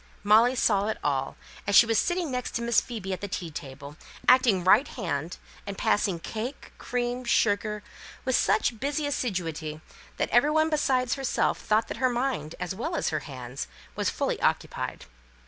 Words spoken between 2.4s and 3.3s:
to Miss Phoebe at the